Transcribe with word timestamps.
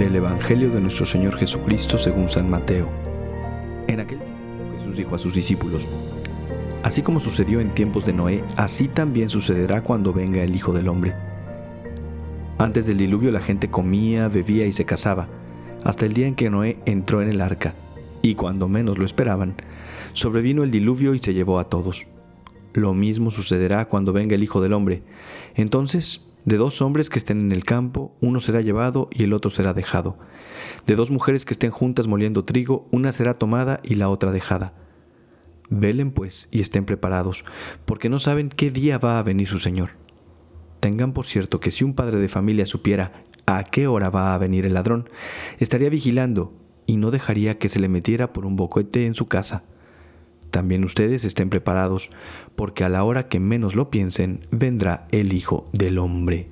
Del 0.00 0.16
Evangelio 0.16 0.70
de 0.70 0.80
nuestro 0.80 1.04
Señor 1.04 1.36
Jesucristo 1.36 1.98
según 1.98 2.30
San 2.30 2.48
Mateo. 2.48 2.88
En 3.86 4.00
aquel 4.00 4.18
tiempo 4.18 4.72
Jesús 4.78 4.96
dijo 4.96 5.14
a 5.14 5.18
sus 5.18 5.34
discípulos, 5.34 5.90
Así 6.82 7.02
como 7.02 7.20
sucedió 7.20 7.60
en 7.60 7.74
tiempos 7.74 8.06
de 8.06 8.14
Noé, 8.14 8.42
así 8.56 8.88
también 8.88 9.28
sucederá 9.28 9.82
cuando 9.82 10.14
venga 10.14 10.42
el 10.42 10.56
Hijo 10.56 10.72
del 10.72 10.88
Hombre. 10.88 11.14
Antes 12.56 12.86
del 12.86 12.96
diluvio 12.96 13.30
la 13.30 13.42
gente 13.42 13.68
comía, 13.68 14.28
bebía 14.28 14.64
y 14.64 14.72
se 14.72 14.86
casaba, 14.86 15.28
hasta 15.84 16.06
el 16.06 16.14
día 16.14 16.28
en 16.28 16.34
que 16.34 16.48
Noé 16.48 16.78
entró 16.86 17.20
en 17.20 17.28
el 17.28 17.42
arca, 17.42 17.74
y 18.22 18.36
cuando 18.36 18.68
menos 18.68 18.96
lo 18.96 19.04
esperaban, 19.04 19.54
sobrevino 20.14 20.62
el 20.62 20.70
diluvio 20.70 21.12
y 21.12 21.18
se 21.18 21.34
llevó 21.34 21.58
a 21.58 21.64
todos. 21.64 22.06
Lo 22.72 22.94
mismo 22.94 23.30
sucederá 23.30 23.84
cuando 23.84 24.14
venga 24.14 24.34
el 24.34 24.42
Hijo 24.42 24.62
del 24.62 24.72
Hombre. 24.72 25.02
Entonces 25.56 26.29
de 26.44 26.56
dos 26.56 26.80
hombres 26.82 27.10
que 27.10 27.18
estén 27.18 27.40
en 27.40 27.52
el 27.52 27.64
campo, 27.64 28.16
uno 28.20 28.40
será 28.40 28.60
llevado 28.60 29.08
y 29.12 29.24
el 29.24 29.32
otro 29.32 29.50
será 29.50 29.74
dejado. 29.74 30.18
De 30.86 30.96
dos 30.96 31.10
mujeres 31.10 31.44
que 31.44 31.52
estén 31.52 31.70
juntas 31.70 32.06
moliendo 32.06 32.44
trigo, 32.44 32.88
una 32.90 33.12
será 33.12 33.34
tomada 33.34 33.80
y 33.82 33.96
la 33.96 34.08
otra 34.08 34.32
dejada. 34.32 34.74
Velen 35.68 36.10
pues 36.10 36.48
y 36.50 36.60
estén 36.60 36.84
preparados, 36.84 37.44
porque 37.84 38.08
no 38.08 38.18
saben 38.18 38.48
qué 38.48 38.70
día 38.70 38.98
va 38.98 39.18
a 39.18 39.22
venir 39.22 39.48
su 39.48 39.58
Señor. 39.58 39.90
Tengan 40.80 41.12
por 41.12 41.26
cierto 41.26 41.60
que 41.60 41.70
si 41.70 41.84
un 41.84 41.94
padre 41.94 42.18
de 42.18 42.28
familia 42.28 42.66
supiera 42.66 43.24
a 43.46 43.64
qué 43.64 43.86
hora 43.86 44.10
va 44.10 44.34
a 44.34 44.38
venir 44.38 44.66
el 44.66 44.74
ladrón, 44.74 45.08
estaría 45.58 45.90
vigilando 45.90 46.54
y 46.86 46.96
no 46.96 47.10
dejaría 47.10 47.58
que 47.58 47.68
se 47.68 47.78
le 47.78 47.88
metiera 47.88 48.32
por 48.32 48.46
un 48.46 48.56
boquete 48.56 49.06
en 49.06 49.14
su 49.14 49.28
casa. 49.28 49.62
También 50.50 50.84
ustedes 50.84 51.24
estén 51.24 51.50
preparados, 51.50 52.10
porque 52.56 52.84
a 52.84 52.88
la 52.88 53.04
hora 53.04 53.28
que 53.28 53.40
menos 53.40 53.74
lo 53.74 53.90
piensen, 53.90 54.40
vendrá 54.50 55.06
el 55.12 55.32
Hijo 55.32 55.66
del 55.72 55.98
Hombre. 55.98 56.48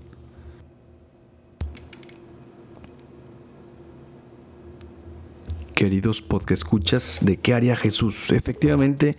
Queridos 5.75 6.25
escuchas, 6.49 7.21
¿de 7.23 7.37
qué 7.37 7.55
haría 7.55 7.77
Jesús? 7.77 8.33
Efectivamente, 8.33 9.17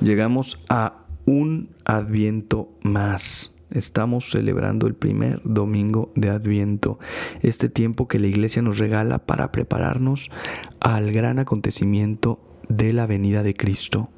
llegamos 0.00 0.58
a 0.68 1.04
un 1.26 1.70
adviento 1.84 2.70
más. 2.82 3.54
Estamos 3.70 4.30
celebrando 4.30 4.86
el 4.86 4.94
primer 4.94 5.40
domingo 5.44 6.10
de 6.14 6.28
Adviento, 6.28 6.98
este 7.40 7.68
tiempo 7.68 8.06
que 8.08 8.18
la 8.18 8.26
iglesia 8.26 8.60
nos 8.62 8.78
regala 8.78 9.20
para 9.20 9.52
prepararnos 9.52 10.30
al 10.80 11.12
gran 11.12 11.38
acontecimiento 11.38 12.51
de 12.68 12.92
la 12.92 13.06
venida 13.06 13.42
de 13.42 13.54
Cristo, 13.54 14.08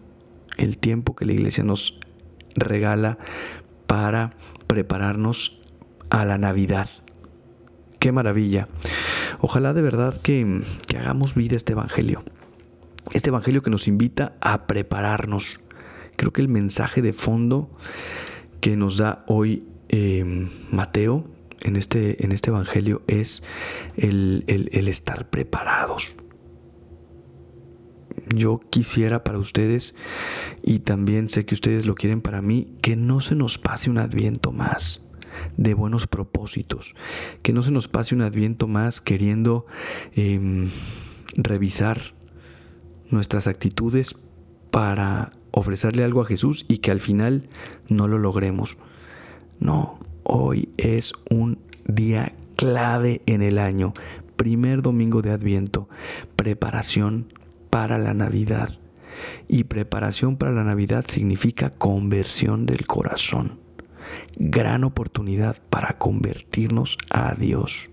el 0.56 0.78
tiempo 0.78 1.14
que 1.14 1.24
la 1.24 1.32
iglesia 1.32 1.64
nos 1.64 2.00
regala 2.54 3.18
para 3.86 4.32
prepararnos 4.66 5.62
a 6.10 6.24
la 6.24 6.38
Navidad. 6.38 6.88
Qué 7.98 8.12
maravilla. 8.12 8.68
Ojalá 9.40 9.72
de 9.72 9.82
verdad 9.82 10.20
que, 10.20 10.62
hagamos 10.96 11.34
vida 11.34 11.56
este 11.56 11.72
Evangelio. 11.72 12.22
Este 13.12 13.30
Evangelio 13.30 13.62
que 13.62 13.70
nos 13.70 13.88
invita 13.88 14.34
a 14.40 14.66
prepararnos. 14.66 15.60
Creo 16.16 16.32
que 16.32 16.40
el 16.40 16.48
mensaje 16.48 17.02
de 17.02 17.12
fondo 17.12 17.70
que 18.60 18.76
nos 18.76 18.96
da 18.96 19.24
hoy 19.26 19.66
em, 19.88 20.50
Mateo 20.70 21.24
en 21.60 21.76
este, 21.76 22.24
en 22.24 22.32
este 22.32 22.50
Evangelio 22.50 23.02
es 23.06 23.42
el, 23.96 24.44
el 24.46 24.88
estar 24.88 25.28
preparados 25.28 26.16
yo 28.34 28.60
quisiera 28.70 29.24
para 29.24 29.38
ustedes, 29.38 29.94
y 30.62 30.80
también 30.80 31.28
sé 31.28 31.44
que 31.44 31.54
ustedes 31.54 31.86
lo 31.86 31.94
quieren 31.94 32.20
para 32.20 32.42
mí, 32.42 32.68
que 32.82 32.96
no 32.96 33.20
se 33.20 33.34
nos 33.34 33.58
pase 33.58 33.90
un 33.90 33.98
adviento 33.98 34.52
más 34.52 35.04
de 35.56 35.74
buenos 35.74 36.06
propósitos, 36.06 36.94
que 37.42 37.52
no 37.52 37.62
se 37.62 37.70
nos 37.70 37.88
pase 37.88 38.14
un 38.14 38.22
adviento 38.22 38.68
más 38.68 39.00
queriendo 39.00 39.66
em, 40.14 40.70
revisar 41.36 42.14
nuestras 43.10 43.46
actitudes 43.46 44.14
para 44.70 45.32
ofrecerle 45.50 46.04
algo 46.04 46.20
a 46.20 46.26
Jesús 46.26 46.64
y 46.68 46.78
que 46.78 46.90
al 46.90 47.00
final 47.00 47.48
no 47.88 48.08
lo 48.08 48.18
logremos. 48.18 48.76
No, 49.60 50.00
hoy 50.24 50.68
es 50.76 51.12
un 51.30 51.58
día 51.86 52.34
clave 52.56 53.22
en 53.26 53.42
el 53.42 53.58
año, 53.58 53.94
primer 54.36 54.82
domingo 54.82 55.22
de 55.22 55.30
Adviento, 55.30 55.88
preparación 56.36 57.32
para 57.74 57.98
la 57.98 58.14
Navidad. 58.14 58.78
Y 59.48 59.64
preparación 59.64 60.36
para 60.36 60.52
la 60.52 60.62
Navidad 60.62 61.06
significa 61.08 61.70
conversión 61.70 62.66
del 62.66 62.86
corazón. 62.86 63.58
Gran 64.36 64.84
oportunidad 64.84 65.56
para 65.70 65.98
convertirnos 65.98 66.96
a 67.10 67.34
Dios. 67.34 67.90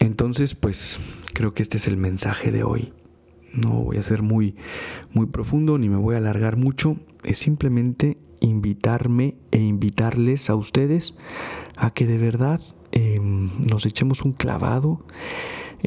Entonces, 0.00 0.54
pues 0.54 1.00
creo 1.32 1.54
que 1.54 1.62
este 1.62 1.78
es 1.78 1.86
el 1.86 1.96
mensaje 1.96 2.52
de 2.52 2.62
hoy. 2.62 2.92
No 3.54 3.84
voy 3.84 3.96
a 3.96 4.02
ser 4.02 4.20
muy 4.20 4.54
muy 5.14 5.24
profundo 5.24 5.78
ni 5.78 5.88
me 5.88 5.96
voy 5.96 6.14
a 6.14 6.18
alargar 6.18 6.58
mucho, 6.58 6.98
es 7.24 7.38
simplemente 7.38 8.18
invitarme 8.40 9.34
e 9.50 9.60
invitarles 9.60 10.50
a 10.50 10.56
ustedes 10.56 11.14
a 11.74 11.90
que 11.94 12.04
de 12.04 12.18
verdad 12.18 12.60
em, 12.92 13.48
nos 13.66 13.86
echemos 13.86 14.20
un 14.20 14.32
clavado 14.32 15.06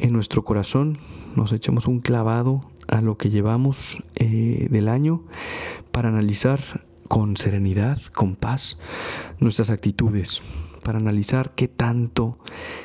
en 0.00 0.12
nuestro 0.12 0.44
corazón, 0.44 0.96
nos 1.36 1.52
echemos 1.52 1.86
un 1.86 2.00
clavado 2.00 2.64
a 2.88 3.00
lo 3.00 3.16
que 3.16 3.30
llevamos 3.30 4.02
eh, 4.16 4.66
del 4.70 4.88
año 4.88 5.22
para 5.92 6.08
analizar 6.08 6.60
con 7.08 7.36
serenidad, 7.36 8.00
con 8.14 8.36
paz, 8.36 8.78
nuestras 9.38 9.70
actitudes, 9.70 10.42
para 10.82 10.98
analizar 10.98 11.52
qué 11.54 11.68
tanto 11.68 12.38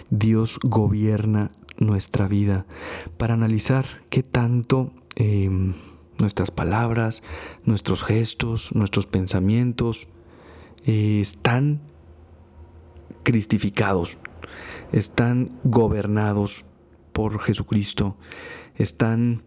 Dios 0.10 0.60
gobierna 0.64 1.52
nuestra 1.78 2.28
vida, 2.28 2.66
para 3.18 3.34
analizar 3.34 3.86
qué 4.10 4.24
tanto 4.24 4.92
em, 5.16 5.74
nuestras 6.20 6.52
palabras, 6.52 7.24
nuestros 7.64 8.04
gestos, 8.04 8.74
nuestros 8.74 9.08
pensamientos 9.08 10.08
eh, 10.86 11.20
están 11.22 11.82
cristificados, 13.24 14.20
están 14.92 15.52
gobernados 15.64 16.66
por 17.16 17.40
Jesucristo, 17.40 18.18
están 18.76 19.44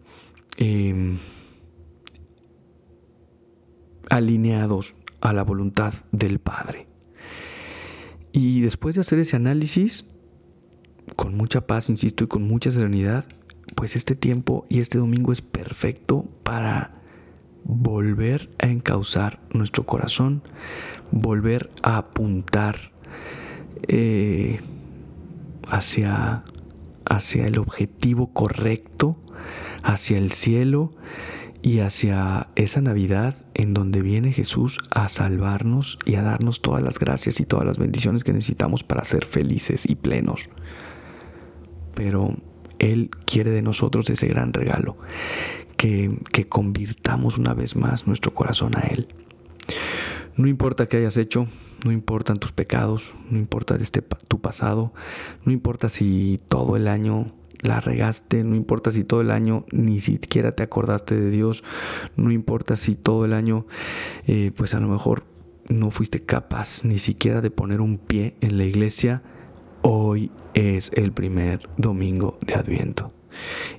em, 0.57 1.19
alineados 4.09 4.95
a 5.21 5.35
la 5.35 5.45
voluntad 5.45 5.93
del 6.11 6.39
Padre. 6.39 6.87
Y 8.33 8.63
después 8.63 8.95
de 8.95 9.03
hacer 9.03 9.19
ese 9.19 9.37
análisis, 9.37 10.07
con 11.15 11.37
mucha 11.37 11.67
paz, 11.67 11.91
insisto, 11.91 12.25
y 12.25 12.27
con 12.27 12.43
mucha 12.45 12.71
serenidad, 12.71 13.27
pues 13.75 13.97
este 13.97 14.15
tiempo 14.15 14.65
y 14.71 14.81
este 14.81 14.97
domingo 14.97 15.31
es 15.31 15.43
perfecto 15.43 16.25
para 16.45 17.03
volver 17.65 18.49
a 18.61 18.69
encauzar 18.69 19.41
nuestro 19.53 19.85
corazón, 19.85 20.43
volver 21.11 21.71
a 21.83 21.99
apuntar 21.99 22.93
eh, 23.89 24.61
hacia 25.69 26.45
hacia 27.19 27.47
el 27.47 27.59
objetivo 27.59 28.33
correcto, 28.33 29.17
hacia 29.83 30.19
el 30.19 30.33
cielo 30.33 30.93
y 31.63 31.81
hacia 31.81 32.49
esa 32.55 32.81
Navidad 32.81 33.45
en 33.55 33.75
donde 33.75 34.01
viene 34.03 34.33
Jesús 34.33 34.79
a 34.91 35.09
salvarnos 35.09 35.99
y 36.07 36.15
a 36.15 36.23
darnos 36.23 36.63
todas 36.63 36.83
las 36.83 36.99
gracias 36.99 37.41
y 37.41 37.45
todas 37.45 37.67
las 37.67 37.79
bendiciones 37.79 38.25
que 38.25 38.33
necesitamos 38.33 38.85
para 38.85 39.05
ser 39.05 39.25
felices 39.25 39.85
y 39.85 39.97
plenos. 39.97 40.49
Pero 41.95 42.37
Él 42.79 43.11
quiere 43.27 43.51
de 43.51 43.63
nosotros 43.63 44.09
ese 44.11 44.29
gran 44.29 44.53
regalo, 44.53 44.97
que, 45.77 46.19
que 46.33 46.49
convirtamos 46.49 47.39
una 47.39 47.55
vez 47.55 47.75
más 47.75 48.07
nuestro 48.07 48.33
corazón 48.33 48.77
a 48.77 48.83
Él. 48.83 49.09
No 50.39 50.47
importa 50.47 50.87
qué 50.87 50.99
hayas 50.99 51.17
hecho, 51.17 51.49
no 51.85 51.91
importan 51.91 52.37
tus 52.37 52.53
pecados, 52.53 53.13
no 53.29 53.39
importa 53.39 53.75
este, 53.75 54.03
tu 54.03 54.41
pasado, 54.41 54.93
no 55.45 55.51
importa 55.51 55.89
si 55.89 56.41
todo 56.49 56.77
el 56.77 56.87
año 56.87 57.33
la 57.61 57.81
regaste, 57.81 58.45
no 58.45 58.55
importa 58.55 58.93
si 58.93 59.03
todo 59.03 59.21
el 59.21 59.33
año 59.33 59.65
ni 59.73 59.99
siquiera 59.99 60.53
te 60.53 60.63
acordaste 60.63 61.17
de 61.17 61.31
Dios, 61.31 61.65
no 62.17 62.31
importa 62.31 62.77
si 62.77 62.95
todo 62.95 63.25
el 63.25 63.33
año 63.33 63.67
eh, 64.29 64.53
pues 64.57 64.75
a 64.75 64.81
lo 64.81 64.87
mejor 64.87 65.25
no 65.69 65.91
fuiste 65.91 66.25
capaz 66.25 66.85
ni 66.85 67.01
siquiera 67.01 67.41
de 67.41 67.51
poner 67.51 67.81
un 67.81 67.99
pie 67.99 68.37
en 68.41 68.59
la 68.59 68.65
iglesia, 68.65 69.23
hoy 69.83 70.31
es 70.55 70.93
el 70.95 71.11
primer 71.11 71.69
domingo 71.77 72.39
de 72.47 72.55
Adviento. 72.55 73.13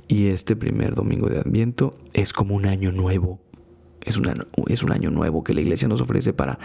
Y 0.10 0.28
este 0.28 0.58
primer 0.58 0.94
domingo 0.94 1.28
de 1.30 1.40
Adviento 1.40 1.98
es 2.14 2.34
como 2.34 2.56
un 2.56 2.66
año 2.66 2.92
nuevo 2.92 3.40
es, 4.04 4.20
es 4.68 4.84
un 4.84 4.92
año 4.92 5.12
nuevo 5.12 5.44
que 5.44 5.54
la 5.54 5.62
iglesia 5.62 5.88
nos 5.88 6.02
ofrece 6.02 6.34
para, 6.34 6.60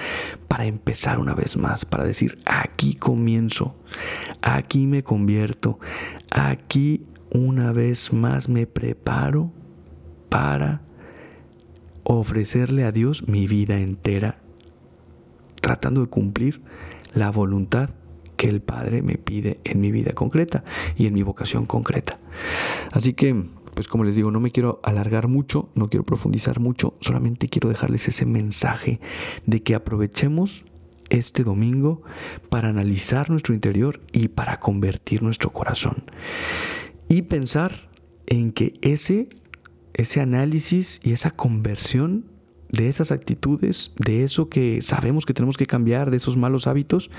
para 0.49 0.67
empezar 0.67 1.19
una 1.19 1.35
vez 1.35 1.57
más, 1.57 1.85
para 1.85 2.05
decir, 2.05 2.39
aquí 2.47 2.95
comienzo, 2.95 3.77
aquí 4.43 4.87
me 4.87 5.03
convierto, 5.03 5.79
aquí 6.31 7.05
una 7.31 7.73
vez 7.73 8.13
más 8.13 8.49
me 8.49 8.67
preparo 8.67 9.53
para 10.29 10.83
ofrecerle 12.05 12.85
a 12.85 12.93
Dios 12.93 13.29
mi 13.29 13.47
vida 13.47 13.81
entera, 13.81 14.39
tratando 15.61 16.03
de 16.03 16.07
cumplir 16.09 16.63
la 17.15 17.31
voluntad 17.31 17.91
que 18.37 18.49
el 18.49 18.61
Padre 18.61 19.03
me 19.03 19.17
pide 19.17 19.61
en 19.65 19.81
mi 19.81 19.91
vida 19.91 20.13
concreta 20.13 20.65
y 20.97 21.07
en 21.07 21.15
mi 21.15 21.23
vocación 21.23 21.67
concreta. 21.67 22.19
Así 22.93 23.15
que, 23.15 23.45
pues 23.75 23.89
como 23.89 24.05
les 24.05 24.17
digo, 24.17 24.31
no 24.31 24.41
me 24.41 24.51
quiero 24.51 24.81
alargar 24.83 25.29
mucho, 25.29 25.69
no 25.75 25.89
quiero 25.89 26.05
profundizar 26.05 26.61
mucho, 26.61 26.95
solamente 27.01 27.49
quiero 27.49 27.69
dejarles 27.69 28.09
ese 28.09 28.27
mensaje 28.27 29.01
de 29.47 29.63
que 29.63 29.75
aprovechemos 29.75 30.67
este 31.11 31.45
domingo 31.45 32.03
para 32.49 32.69
analizar 32.69 33.31
nuestro 33.31 33.55
interior 33.55 34.01
y 34.13 34.29
para 34.29 34.61
convertir 34.61 35.23
nuestro 35.23 35.53
corazón. 35.53 36.05
Y 37.09 37.23
pensar 37.23 37.91
en 38.27 38.53
que 38.53 38.75
ese, 38.83 39.29
ese 39.93 40.21
análisis 40.21 41.01
y 41.03 41.13
esa 41.13 41.31
conversión 41.31 42.27
de 42.71 42.89
esas 42.89 43.13
actitudes, 43.13 43.93
de 43.99 44.25
eso 44.25 44.49
que 44.49 44.83
sabemos 44.83 45.27
que 45.27 45.35
tenemos 45.35 45.57
que 45.57 45.67
cambiar, 45.67 46.11
de 46.11 46.17
esos 46.17 46.37
malos 46.37 46.67
hábitos, 46.67 47.11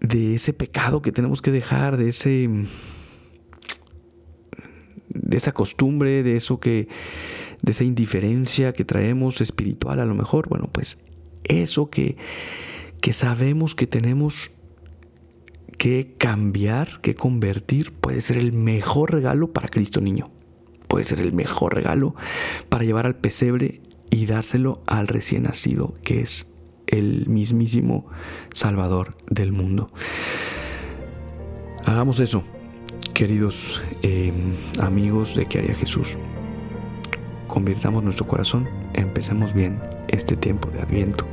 de 0.00 0.34
ese 0.34 0.52
pecado 0.52 1.02
que 1.02 1.12
tenemos 1.12 1.42
que 1.42 1.52
dejar, 1.52 1.96
de 1.96 2.08
ese 2.08 2.48
de 5.30 5.36
esa 5.36 5.52
costumbre, 5.52 6.22
de 6.22 6.36
eso 6.36 6.60
que 6.60 6.88
de 7.62 7.72
esa 7.72 7.84
indiferencia 7.84 8.72
que 8.72 8.84
traemos 8.84 9.40
espiritual 9.40 10.00
a 10.00 10.04
lo 10.04 10.14
mejor, 10.14 10.48
bueno, 10.48 10.68
pues 10.72 10.98
eso 11.44 11.88
que 11.88 12.16
que 13.00 13.12
sabemos 13.12 13.74
que 13.74 13.86
tenemos 13.86 14.50
que 15.78 16.14
cambiar, 16.18 17.00
que 17.00 17.14
convertir, 17.14 17.92
puede 17.92 18.20
ser 18.20 18.36
el 18.36 18.52
mejor 18.52 19.12
regalo 19.12 19.52
para 19.52 19.68
Cristo 19.68 20.02
niño. 20.02 20.30
Puede 20.88 21.04
ser 21.04 21.20
el 21.20 21.32
mejor 21.32 21.74
regalo 21.74 22.14
para 22.68 22.84
llevar 22.84 23.06
al 23.06 23.16
pesebre 23.16 23.80
y 24.10 24.26
dárselo 24.26 24.82
al 24.86 25.06
recién 25.06 25.44
nacido, 25.44 25.94
que 26.04 26.20
es 26.20 26.52
el 26.86 27.26
mismísimo 27.28 28.06
Salvador 28.52 29.16
del 29.30 29.52
mundo. 29.52 29.90
Hagamos 31.86 32.20
eso, 32.20 32.44
queridos 33.20 33.82
eh, 34.00 34.32
amigos 34.80 35.34
de 35.34 35.44
que 35.44 35.58
haría 35.58 35.74
Jesús. 35.74 36.16
Convirtamos 37.48 38.02
nuestro 38.02 38.26
corazón, 38.26 38.66
empecemos 38.94 39.52
bien 39.52 39.78
este 40.08 40.38
tiempo 40.38 40.70
de 40.70 40.80
Adviento. 40.80 41.26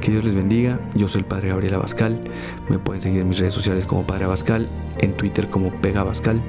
Que 0.00 0.12
Dios 0.12 0.22
les 0.22 0.36
bendiga. 0.36 0.78
Yo 0.94 1.08
soy 1.08 1.22
el 1.22 1.26
Padre 1.26 1.48
Gabriel 1.48 1.74
Abascal. 1.74 2.16
Me 2.68 2.78
pueden 2.78 3.02
seguir 3.02 3.22
en 3.22 3.28
mis 3.28 3.40
redes 3.40 3.54
sociales 3.54 3.86
como 3.86 4.06
Padre 4.06 4.26
Abascal, 4.26 4.68
en 4.98 5.12
Twitter 5.14 5.50
como 5.50 5.72
Pega 5.80 6.02
Abascal. 6.02 6.40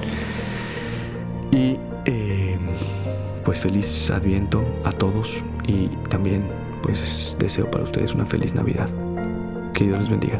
Y 1.52 1.78
eh, 2.06 2.60
pues 3.44 3.62
feliz 3.62 4.12
Adviento 4.12 4.64
a 4.84 4.92
todos 4.92 5.44
y 5.66 5.88
también 6.08 6.44
pues 6.84 7.36
deseo 7.40 7.72
para 7.72 7.84
ustedes 7.84 8.14
una 8.14 8.28
feliz 8.28 8.54
Navidad. 8.54 8.92
Que 9.74 9.86
Dios 9.86 10.02
les 10.02 10.10
bendiga. 10.12 10.40